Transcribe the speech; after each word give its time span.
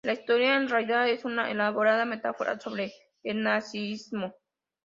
La 0.03 0.13
historia 0.13 0.55
en 0.55 0.67
realidad 0.67 1.07
es 1.09 1.25
una 1.25 1.51
elaborada 1.51 2.05
metáfora 2.05 2.59
sobre 2.59 2.91
el 3.21 3.43
nazismo. 3.43 4.33